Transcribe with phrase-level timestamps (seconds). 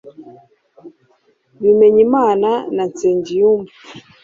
[1.61, 3.71] bimenyimana na nsengiyumva